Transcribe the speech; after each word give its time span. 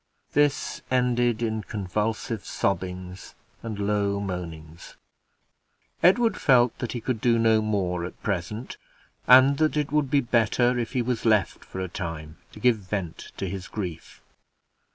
This 0.33 0.81
ended 0.89 1.43
in 1.43 1.61
convulsive 1.61 2.43
sobbings 2.43 3.35
and 3.61 3.77
low 3.77 4.19
moanings. 4.19 4.95
Edward 6.01 6.37
felt 6.41 6.75
that 6.79 6.93
he 6.93 6.99
could 6.99 7.21
do 7.21 7.37
no 7.37 7.61
more 7.61 8.03
at 8.05 8.23
present, 8.23 8.77
and 9.27 9.59
that 9.59 9.77
it 9.77 9.91
would 9.91 10.09
be 10.09 10.19
better 10.19 10.79
if 10.79 10.93
he 10.93 11.03
was 11.03 11.23
left 11.23 11.63
for 11.63 11.79
a 11.79 11.87
time 11.87 12.37
to 12.51 12.59
give 12.59 12.77
vent 12.77 13.31
to 13.37 13.47
his 13.47 13.67
grief. 13.67 14.23